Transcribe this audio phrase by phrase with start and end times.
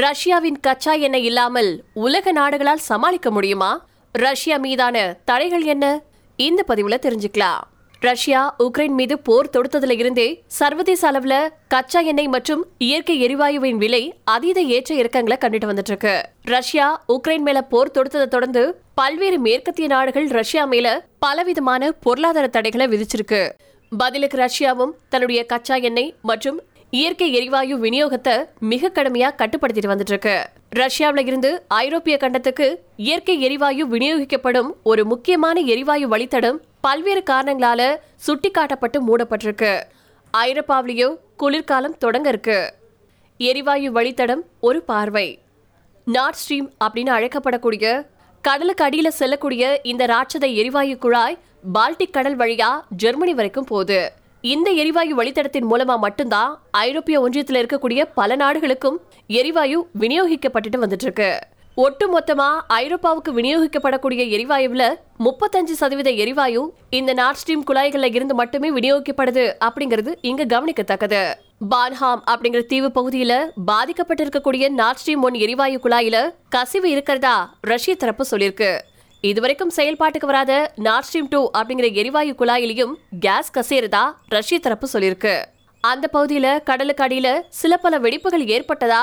[0.00, 3.86] ரஷ்யாவின் கச்சா எண்ணெய் இல்லாமல் உலக நாடுகளால் சமாளிக்க முடியுமா?
[4.12, 6.02] ரஷ்யா மீதான தடைகள் என்ன?
[6.36, 7.60] இந்த பதிவுல தெரிஞ்சுக்கலாம்.
[8.00, 14.60] ரஷ்யா உக்ரைன் மீது போர் தொடுத்ததுல இருந்தே சர்வதேச அளவுல கச்சா எண்ணெய் மற்றும் இயற்கை எரிவாயுவின் விலை அதீத
[14.60, 20.64] ஏற்ற இறக்கங்களை கண்டுட்டு வந்துட்டு இருக்கு ரஷ்யா உக்ரைன் மேல போர் தொடுத்ததை தொடர்ந்து பல்வேறு மேற்கத்திய நாடுகள் ரஷ்யா
[20.64, 23.50] மேல பலவிதமான பொருளாதார தடைகளை விதிச்சிருக்கு.
[23.98, 26.60] பதிலுக்கு ரஷ்யாவும் தன்னுடைய கச்சா எண்ணெய் மற்றும்
[26.90, 34.70] இயற்கை எரிவாயு விநியோகத்தை மிக கடுமையா கட்டுப்படுத்திட்டு வந்துட்டு இருக்கு ரஷ்யாவில இருந்து ஐரோப்பிய கண்டத்துக்கு இயற்கை எரிவாயு விநியோகிக்கப்படும்
[34.82, 37.96] ஒரு முக்கியமான எரிவாயு வழித்தடம் பல்வேறு காரணங்களால
[38.26, 39.82] சுட்டிக்காட்டப்பட்டு மூடப்பட்டிருக்கு.
[40.36, 42.74] ஐரோப்பாவிலேயோ குளிர்காலம் தொடங்க இருக்கு.
[43.38, 45.38] எரிவாயு வழித்தடம் ஒரு பார்வை.
[46.04, 48.06] நார்த் ஸ்ட்ரீம் அப்படின்னு அழைக்கப்படக்கூடிய
[48.40, 51.38] கடலுக்கு அடியில் செல்லக்கூடிய இந்த ராட்சத எரிவாயு குழாய்
[51.74, 54.12] பால்டிக் கடல் வழியா ஜெர்மனி வரைக்கும் போகுது.
[54.42, 61.38] இந்த எரிவாயு வழித்தடத்தின் மூலமா மட்டும்தான் ஐரோப்பிய ஒன்றியத்தில் இருக்கக்கூடிய பல நாடுகளுக்கும் எரிவாயு விநியோகிக்கப்பட்டுட்டு வந்துட்டு இருக்கு
[61.74, 69.52] ஒட்டு மொத்தமா ஐரோப்பாவுக்கு விநியோகிக்கப்படக்கூடிய எரிவாயுல முப்பத்தஞ்சு சதவீத எரிவாயு இந்த நார்த் ஸ்ட்ரீம் குழாய்கள்ல இருந்து மட்டுமே விநியோகிக்கப்படுது
[69.64, 71.32] அப்படிங்கிறது இங்க கவனிக்கத்தக்கது.
[71.70, 78.78] பான்ஹாம் அப்படிங்கிற தீவு பகுதியில பாதிக்கப்பட்டிருக்கக்கூடிய நார்த் ஸ்ட்ரீம் ஒன் எரிவாயு குழாயில கசிவு இருக்கிறதா ரஷ்ய தரப்பு சொல்லியிருக்கு.
[79.20, 85.44] இதுவரைக்கும் செயல்பாட்டுக்கு வராத நார்த் ஸ்ட்ரீம் டூ அப்படிங்கிற எரிவாயு குழாயிலையும் கேஸ் கசேறதா ரஷ்ய தரப்பு சொல்லியிருக்கு.
[85.80, 89.02] அந்த பகுதியில கடலுக்கு அடியில சில பல வெடிப்புகள் ஏற்பட்டதா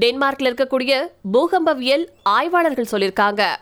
[0.00, 3.56] டென்மார்க்ல இருக்கக்கூடிய பூகம்பவியல் ஆய்வாளர்கள் சொல்லியிருக்காங்க.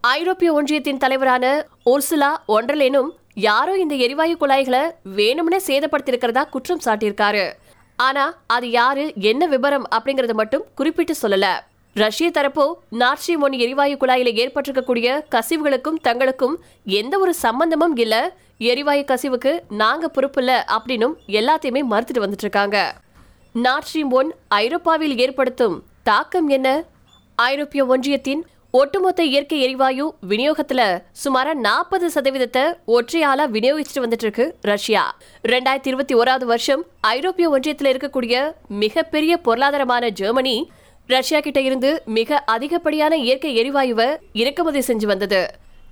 [0.00, 7.52] ஐரோப்பிய ஒன்றியத்தின் தலைவரான ஒர்சுலா ஒன்றலேனும் யாரோ இந்த எரிவாயு குழாய்களை வேணும்னே சேதப்படுத்தியிருக்கிறதா குற்றம் சாட்டியிருக்காரு.
[7.96, 11.46] ஆனா அது யாரு என்ன விபரம் அப்படிங்கறத மட்டும் குறிப்பிட்டு சொல்லல.
[11.94, 18.36] ரஷ்ய தரப்போ நார்ச்சி ஒன் எரிவாயு குழாயில ஏற்பட்டிருக்கக்கூடிய கசிவுகளுக்கும் தங்களுக்கும் எந்த ஒரு சம்பந்தமும் இல்ல.
[18.58, 22.96] எரிவாயு கசிவுக்கு நாங்க பொறுப்பில்ல அப்படின்னும் எல்லாத்தையுமே மறுத்துட்டு வந்துட்டு இருக்காங்க
[23.52, 26.84] நார்த் ஒன் ஐரோப்பாவில் ஏற்படுத்தும் தாக்கம் என்ன?
[27.34, 35.16] ஐரோப்பிய ஒன்றியத்தின் ஒட்டுமொத்த இயற்கை எரிவாயு விநியோகத்துல சுமார நாற்பது சதவீதத்தை ஒற்றையாளா விநியோகிச்சுட்டு வந்துட்டு இருக்கு ரஷ்யா.
[35.42, 40.70] ரெண்டாயிரத்தி இருபத்தி ஓராவது வருஷம் ஐரோப்பிய ஒன்றியத்தில் இருக்கக்கூடிய மிகப்பெரிய பொருளாதாரமான ஜெர்மனி
[41.12, 44.08] ரஷ்யா கிட்ட இருந்து மிக அதிகப்படியான இயற்கை எரிவாயுவை
[44.40, 45.40] இறக்குமதி செஞ்சு வந்தது.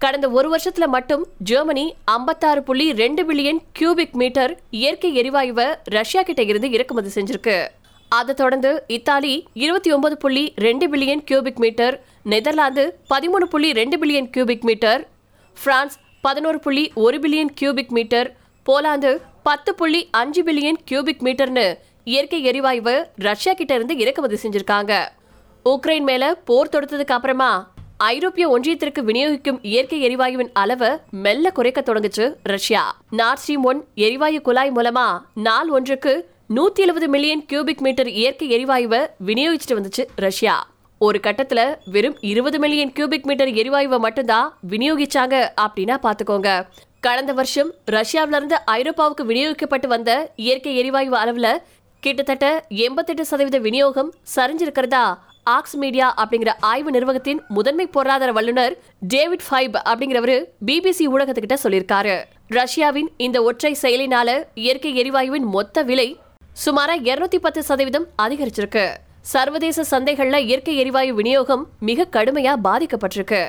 [0.02, 1.84] கடந்த ஒரு வருஷத்துல மட்டும் ஜெர்மனி
[2.16, 7.56] ஐம்பத்தாறு புள்ளி ரெண்டு பில்லியன் கியூபிக் மீட்டர் இயற்கை எரிவாயுவை ரஷ்யா கிட்ட இருந்து இறக்குமதி செஞ்சிருக்கு.
[8.18, 9.32] அதை தொடர்ந்து இத்தாலி
[9.64, 11.96] இருபத்தி ஒன்பது புள்ளி ரெண்டு பில்லியன் கியூபிக் மீட்டர்
[12.32, 12.84] நெதர்லாந்து
[13.14, 15.02] பதிமூணு புள்ளி ரெண்டு பில்லியன் கியூபிக் மீட்டர்
[15.56, 15.96] பிரான்ஸ்
[16.26, 18.28] பதினோரு புள்ளி ஒரு பில்லியன் கியூபிக் மீட்டர்
[18.66, 19.12] போலாந்து
[19.42, 21.66] பத்து புள்ளி அஞ்சு பில்லியன் கியூபிக் மீட்டர்னு
[22.08, 24.92] இயற்கை எரிவாயுவை ரஷ்யா கிட்ட இருந்து இறக்குமதி செஞ்சிருக்காங்க.
[25.64, 27.50] உக்ரைன் மேல போர் தொடுத்ததுக்கு அப்புறமா
[27.96, 32.96] ஐரோப்பிய ஒன்றியத்திற்கு விநியோகிக்கும் இயற்கை எரிவாயுவின் அளவை மெல்ல குறைக்க தொடங்குச்சு ரஷ்யா.
[33.10, 36.14] நார்த் ஸ்ட்ரீம் ஒன் எரிவாயு குழாய் மூலமா நாள் ஒன்றுக்கு
[36.56, 40.56] நூத்தி எழுபது மில்லியன் கியூபிக் மீட்டர் இயற்கை எரிவாயுவை விநியோகிச்சுட்டு வந்துச்சு ரஷ்யா.
[40.98, 46.66] ஒரு கட்டத்துல வெறும் இருபது மில்லியன் கியூபிக் மீட்டர் எரிவாயுவை மட்டும்தான் விநியோகிச்சாங்க அப்படின்னா பாத்துக்கோங்க.
[47.00, 51.48] கடந்த வருஷம் ரஷ்யாவில இருந்து ஐரோப்பாவுக்கு விநியோகிக்கப்பட்டு வந்த இயற்கை எரிவாயு அளவுல
[52.00, 55.18] கிட்டத்தட்ட எண்பத்தெட்டு சதவீத விநியோகம் சரிஞ்சிருக்கிறதா?
[55.44, 62.24] ஆக்ஸ் மீடியா அப்படிங்கிற ஆய்வு நிறுவனத்தின் முதன்மை பொருளாதார வல்லுநர் டேவிட் ஃபைப் அப்படிங்கிறவரு பிபிசி ஊடகத்துக்கிட்ட சொல்லியிருக்காரு.
[62.48, 66.08] ரஷ்யாவின் இந்த ஒற்றை செயலினால இயற்கை எரிவாயுவின் மொத்த விலை
[66.66, 68.86] சுமாரா இருநூத்தி பத்து சதவீதம் அதிகரிச்சிருக்கு.
[69.20, 73.48] சர்வதேச சந்தைகள்ல இயற்கை எரிவாயு விநியோகம் மிக கடுமையா பாதிக்கப்பட்டிருக்கு.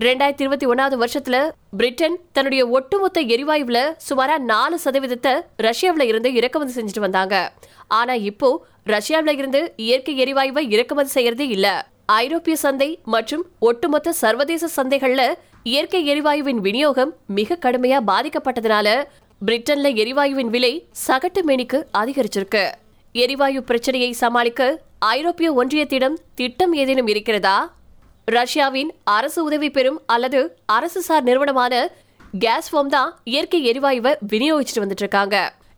[0.00, 7.00] ரெண்டாயிரத்தி இருபத்தி ஒன்னாவது வருஷத்துல பிரிட்டன் தன்னுடைய ஒட்டுமொத்த எரிவாயுல சுமாரா நாலு சதவீதத்தை ரஷ்யாவில இருந்து இறக்குமதி செஞ்சுட்டு
[7.00, 7.52] வந்தாங்க.
[7.88, 11.86] ஆனா இப்போ ரஷ்யாவில இருந்து இயற்கை எரிவாயுவை இறக்குமதி செய்யறதே இல்ல.
[12.06, 19.04] ஐரோப்பிய சந்தை மற்றும் ஒட்டுமொத்த சர்வதேச சந்தைகள்ல இயற்கை எரிவாயுவின் விநியோகம் மிக கடுமையா பாதிக்கப்பட்டதுனால
[19.46, 22.70] பிரிட்டன்ல எரிவாயுவின் விலை சகட்டு மேனிக்கு அதிகரிச்சிருக்கு.
[23.12, 27.56] எரிவாயு பிரச்சனையை சமாளிக்க ஐரோப்பிய ஒன்றியத்திடம் திட்டம் ஏதேனும் இருக்கிறதா?
[28.28, 31.74] ரஷ்யாவின் அரசு உதவி பெறும் அல்லது அரசு சார் நிறுவனமான
[32.34, 35.36] கேஸ்ஃபோம் தான் இயற்கை எரிவாயுவை விநியோகிச்சுட்டு வந்துட்டு இருக்காங்க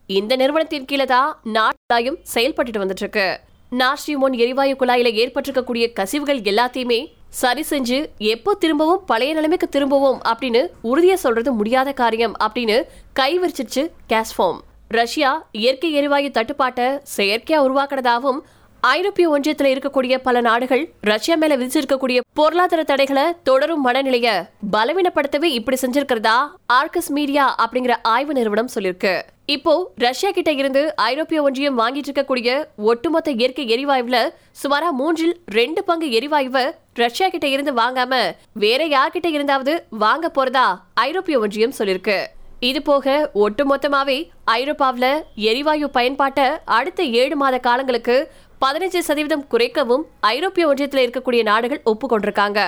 [0.08, 3.26] இந்த நிறுவனத்தின் கீழே தான் நாட்டாயும் செயல்பட்டுட்டு வந்துட்டு இருக்கு
[3.72, 7.00] நாஸ்ட்ரீமோன் எரிவாயு குழாயில ஏற்பட்டிருக்கக்கூடிய கசிவுகள் எல்லாத்தையுமே
[7.34, 12.76] சரி செஞ்சு எப்போ திரும்பவும் பழைய நிலைமைக்கு திரும்பவும் அப்படின்னு உறுதியா சொல்றது முடியாத காரியம் அப்படின்னு
[13.20, 14.60] கைவிரிச்சிருச்சு கேஸ்ஃபோம்
[14.90, 18.40] ரஷ்யா இயற்கை எரிவாயு தட்டுப்பாட்டை செயற்கையா உருவாக்குறதாவும்
[18.80, 26.48] ஐரோப்பிய ஒன்றியத்தில் இருக்கக்கூடிய பல நாடுகள் ரஷ்யா மேல விதிச்சிருக்கக்கூடிய பொருளாதார தடைகளை தொடரும் மனநிலைய பலவீனப்படுத்தவே இப்படி செஞ்சிருக்கிறதா?
[26.66, 29.22] ஆர்கஸ் மீடியா அப்படிங்கிற ஆய்வு நிறுவனம் சொல்லியிருக்கு.
[29.46, 34.28] இப்போ ரஷ்யா கிட்ட இருந்து ஐரோப்பிய ஒன்றியம் வாங்கிட்டு இருக்கக்கூடிய ஒட்டுமொத்த இயற்கை எரிவாயுல
[34.62, 41.38] சுமாரா மூன்றில் ரெண்டு பங்கு எரிவாயுவை ரஷ்யா கிட்ட இருந்து வாங்காம வேற யார்கிட்ட இருந்தாவது வாங்க போறதா ஐரோப்பிய
[41.38, 42.26] ஒன்றியம் சொல்லியிருக்கு.
[42.60, 48.30] இது போக ஒட்டுமொத்தமாவே ஐரோப்பாவில எரிவாயு பயன்பாட்டை அடுத்த ஏழு மாத காலங்களுக்கு
[48.64, 50.04] பதினஞ்சு சதவீதம் குறைக்கவும்
[50.34, 52.60] ஐரோப்பிய ஒன்றியத்தில் இருக்கக்கூடிய நாடுகள் ஒப்புக்கொண்டிருக்காங்க.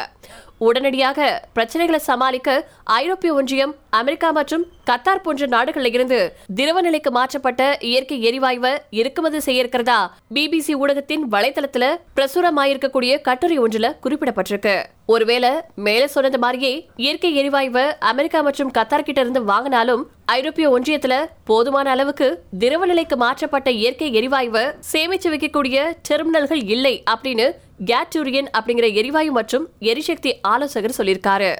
[0.59, 2.49] உடனடியாக பிரச்சனைகளை சமாளிக்க
[2.85, 6.19] ஐரோப்பிய ஒன்றியம் அமெரிக்கா மற்றும் கத்தார் போன்ற நாடுகளில் இருந்து
[6.55, 9.99] திரவ நிலைக்கு மாற்றப்பட்ட இயற்கை எரிவாயுவை இறக்குமதி செய்ய இருக்கிறதா
[10.35, 11.85] பிபிசி ஊடகத்தின் வலைதளத்துல
[12.17, 14.75] பிரசுரமாயிருக்கக்கூடிய கட்டுரை ஒன்றுல குறிப்பிடப்பட்டிருக்கு.
[15.07, 21.15] ஒருவேளை மேலே சொன்னது மாதிரியே இயற்கை எரிவாயுவை அமெரிக்கா மற்றும் கத்தார் கிட்ட இருந்து வாங்கினாலும் ஐரோப்பிய ஒன்றியத்துல
[21.45, 22.29] போதுமான அளவுக்கு
[22.59, 25.79] திரவ நிலைக்கு மாற்றப்பட்ட இயற்கை எரிவாயுவை சேமிச்சு வைக்கக்கூடிய
[26.09, 27.47] டெர்மினல்கள் இல்லை அப்படின்னு
[27.85, 31.57] கேட்டூரியன் அப்படிங்கிற எரிவாயு மற்றும் எரிசக்தி ஆலோசகர் சொல்லியிருக்காரு.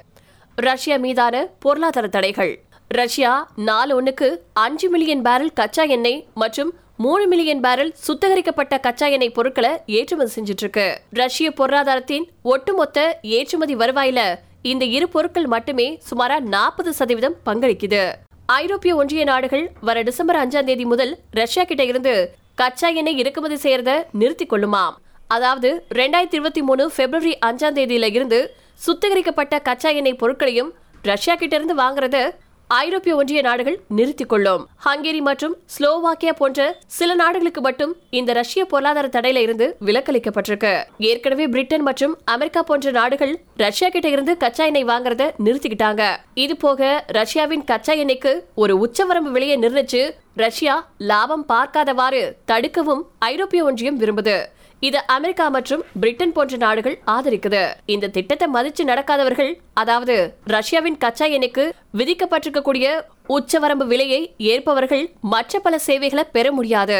[0.55, 2.63] ரஷ்யா மீதான பொருளாதார தடைகள்.
[2.87, 9.29] ரஷ்யா நாலு ஒன்றுக்கு அஞ்சு மில்லியன் பேரல் கச்சா எண்ணெய் மற்றும் மூணு மில்லியன் பேரல் சுத்திகரிக்கப்பட்ட கச்சா எண்ணெய்
[9.29, 16.93] பொருட்களை ஏற்றுமதி செஞ்சுட்டு இருக்கு ரஷ்ய பொருளாதாரத்தின் ஒட்டுமொத்த ஏற்றுமதி வருவாயில இந்த இரு பொருட்கள் மட்டுமே சுமாரா நாற்பது
[16.93, 18.11] சதவீதம் பங்களிக்குது.
[18.45, 24.03] ஐரோப்பிய ஒன்றிய நாடுகள் வர டிசம்பர் அஞ்சாம் தேதி முதல் ரஷ்யா கிட்ட இருந்து கச்சா எண்ணெய் இறக்குமதி செய்யறத
[24.11, 24.97] நிறுத்தி கொள்ளுமாம்.
[25.35, 28.39] அதாவது ரெண்டாயிரத்தி இருபத்தி மூணு பிப்ரவரி அஞ்சாம் தேதியில இருந்து
[28.85, 30.69] சுத்திகரிக்கப்பட்ட கச்சா எண்ணெய் பொருட்களையும்
[31.09, 32.17] ரஷ்யா கிட்ட இருந்து வாங்குறத
[32.69, 34.63] ஐரோப்பிய ஒன்றிய நாடுகள் நிறுத்திக் கொள்ளும்.
[34.85, 36.59] ஹங்கேரி மற்றும் ஸ்லோவாக்கியா போன்ற
[36.97, 40.73] சில நாடுகளுக்கு மட்டும் இந்த ரஷ்ய பொருளாதார தடையில இருந்து விலக்களிக்கப்பட்டிருக்கு.
[41.11, 43.33] ஏற்கனவே பிரிட்டன் மற்றும் அமெரிக்கா போன்ற நாடுகள்
[43.63, 46.03] ரஷ்யா கிட்ட இருந்து கச்சா எண்ணெய் வாங்குறத நிறுத்திக்கிட்டாங்க.
[46.45, 48.33] இது போக ரஷ்யாவின் கச்சா எண்ணெய்க்கு
[48.63, 50.03] ஒரு உச்சவரம்பு விலையை நிர்ணயிச்சு
[50.45, 50.77] ரஷ்யா
[51.11, 53.03] லாபம் பார்க்காதவாறு தடுக்கவும்
[53.33, 54.37] ஐரோப்பிய ஒன்றியம் விரும்புது.
[54.87, 57.63] இது அமெரிக்கா மற்றும் பிரிட்டன் போன்ற நாடுகள் ஆதரிக்குது.
[57.93, 60.15] இந்த திட்டத்தை மதிச்சு நடக்காதவர்கள் அதாவது
[60.53, 61.65] ரஷ்யாவின் கச்சா எண்ணெய்க்கு
[61.99, 62.87] விதிக்கப்பட்டிருக்கக்கூடிய
[63.37, 64.21] உச்சவரம்பு விலையை
[64.51, 65.03] ஏற்பவர்கள்
[65.33, 66.99] மற்ற பல சேவைகளை பெற முடியாது.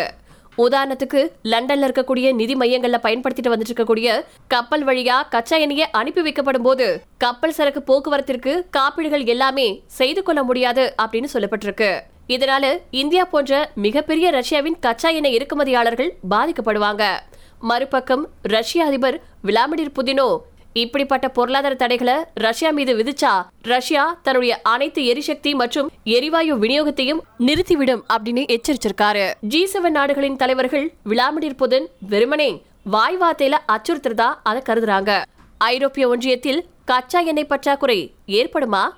[0.66, 1.22] உதாரணத்துக்கு
[1.52, 4.10] லண்டன்ல இருக்கக்கூடிய நிதி மையங்கள்ல பயன்படுத்திட்டு வந்துட்டு இருக்கக்கூடிய
[4.48, 6.88] கப்பல் வழியா கச்சா எண்ணெயை அனுப்பி வைக்கப்படும் போது
[7.18, 9.68] கப்பல் சரக்கு போக்குவரத்திற்கு காப்பீடுகள் எல்லாமே
[10.00, 11.92] செய்து கொள்ள முடியாது அப்படின்னு சொல்லப்பட்டிருக்கு.
[12.36, 12.66] இதனால
[13.04, 17.06] இந்தியா போன்ற மிகப்பெரிய ரஷ்யாவின் கச்சா எண்ணெய் இறக்குமதியாளர்கள் பாதிக்கப்படுவாங்க.
[17.60, 20.38] மறுபக்கம் ரஷ்ய அதிபர் விளாடிமிர் புதினோ.
[20.74, 28.58] இப்படிப்பட்ட பொருளாதார தடைகளை ரஷ்யா மீது விதிச்சா ரஷ்யா தன்னுடைய அனைத்து எரிசக்தி மற்றும் எரிவாயு விநியோகத்தையும் நிறுத்திவிடும் அப்படின்னு
[28.58, 29.34] எச்சரிச்சிருக்காரு.
[29.42, 35.24] ஜி செவன் நாடுகளின் தலைவர்கள் விளாடிமிர் புதின் வெறுமனே வாய் வார்த்தையில அச்சுறுத்துறதா அதை கருதுறாங்க.
[35.58, 38.90] ஐரோப்பிய ஒன்றியத்தில் கச்சா எண்ணெய் பற்றாக்குறை ஏற்படுமா?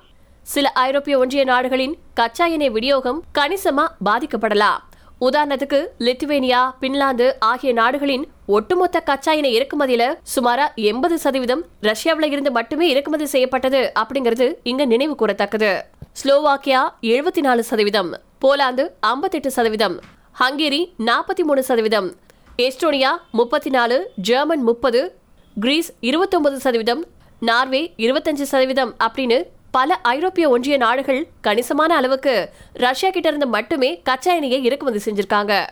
[0.42, 4.78] சில ஐரோப்பிய ஒன்றிய நாடுகளின் கச்சா எண்ணெய் விநியோகம் கணிசமா பாதிக்கப்படலாம்.
[5.20, 12.88] உதாரணத்துக்கு லித்துவேனியா பின்லாந்து ஆகிய நாடுகளின் ஒட்டுமொத்த கச்சா எண்ணெய் இறக்குமதியில சுமாரா எண்பது சதவீதம் ரஷ்யாவில இருந்து மட்டுமே
[12.88, 15.80] இறக்குமதி செய்யப்பட்டது அப்படிங்கிறது இங்க நினைவு கூறத்தக்கது.
[16.22, 18.10] ஸ்லோவாக்கியா எழுபத்தி நாலு சதவீதம்
[18.40, 20.00] போலாந்து ஐம்பத்தெட்டு சதவீதம்
[20.40, 22.14] ஹங்கேரி நாற்பத்தி மூணு சதவீதம்
[22.56, 25.16] எஸ்டோனியா முப்பத்தி நாலு ஜெர்மன் முப்பது
[25.60, 27.04] கிரீஸ் இருபத்தொன்பது சதவீதம்
[27.38, 34.34] நார்வே இருபத்தஞ்சு சதவீதம் அப்படின்னு பல ஐரோப்பிய ஒன்றிய நாடுகள் கணிசமான அளவுக்கு ரஷ்யா கிட்ட இருந்து மட்டுமே கச்சா
[34.34, 35.66] எண்ணெயை இறக்குமதி செஞ்சிருக்காங்க.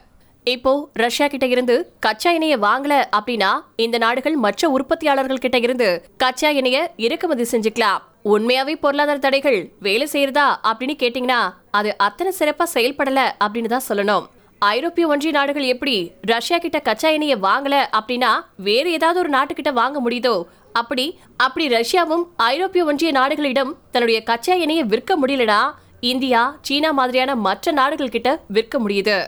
[0.46, 3.50] இப்போ ரஷ்யா கிட்ட இருந்து கச்சா எண்ணெயை வாங்கல அப்படின்னா
[3.84, 5.88] இந்த நாடுகள் மற்ற உற்பத்தியாளர்கள் கிட்ட இருந்து
[6.22, 8.00] கச்சா எண்ணெயை இறக்குமதி செஞ்சுக்கலாம்.
[8.32, 11.40] உண்மையாவே பொருளாதார தடைகள் வேலை செய்யறதா அப்படின்னு கேட்டீங்கன்னா
[11.78, 14.24] அது அத்தனை சிறப்பா செயல்படல அப்படின்னு தான் சொல்லணும்.
[14.62, 15.96] ஐரோப்பிய ஒன்றிய நாடுகள் எப்படி
[16.32, 18.30] ரஷ்யா கிட்ட கச்சா எண்ணெயை வாங்கல அப்படின்னா
[18.68, 20.34] வேற ஏதாவது ஒரு நாட்டுக்கிட்ட வாங்க முடியுதோ?
[20.80, 21.06] அப்படி
[21.36, 25.60] அப்படி ரஷ்யாவும் ஐரோப்பிய ஒன்றிய நாடுகளிடம் தன்னுடைய கச்சா எண்ணெயை விற்க முடியலனா
[26.12, 29.18] இந்தியா சீனா மாதிரியான மற்ற நாடுகள் கிட்ட விற்க முடியுது.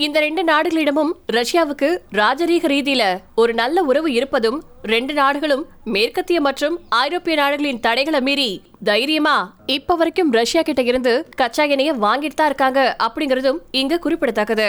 [0.00, 3.04] இந்த ரெண்டு நாடுகளிடமும் ரஷ்யாவுக்கு ராஜரீக ரீதியில
[3.34, 8.50] ஒரு நல்ல உறவு இருப்பதும் ரெண்டு நாடுகளும் மேற்கத்திய மற்றும் ஐரோப்பிய நாடுகளின் தடைகளை மீறி
[8.84, 9.36] தைரியமா
[9.76, 14.68] இப்ப வரைக்கும் ரஷ்யா கிட்ட இருந்து கச்சா எண்ணெயை வாங்கிட்டு தான் இருக்காங்க அப்படிங்கறதும் இங்க குறிப்பிடத்தக்கது.